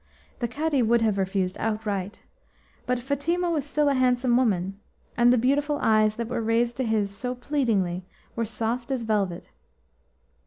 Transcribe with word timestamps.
The 0.39 0.47
Cadi 0.47 0.81
would 0.81 1.03
have 1.03 1.19
refused 1.19 1.57
outright, 1.59 2.23
but 2.87 2.97
Fatima 2.97 3.51
was 3.51 3.65
still 3.67 3.87
a 3.87 3.93
handsome 3.93 4.35
woman, 4.35 4.79
and 5.15 5.31
the 5.31 5.37
beautiful 5.37 5.77
eyes 5.79 6.15
that 6.15 6.27
were 6.27 6.41
raised 6.41 6.75
to 6.77 6.83
his 6.83 7.15
so 7.15 7.35
pleadingly 7.35 8.03
were 8.35 8.43
soft 8.45 8.89
as 8.89 9.03
velvet. 9.03 9.51